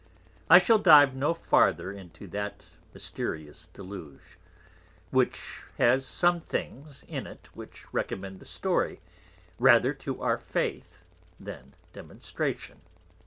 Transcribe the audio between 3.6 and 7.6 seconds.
Deluge, which has some things in it